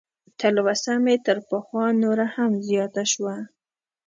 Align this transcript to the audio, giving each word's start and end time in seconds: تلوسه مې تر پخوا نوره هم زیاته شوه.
تلوسه 0.39 0.93
مې 1.03 1.15
تر 1.25 1.37
پخوا 1.49 1.85
نوره 2.03 2.25
هم 2.35 2.51
زیاته 2.67 3.03
شوه. 3.11 3.35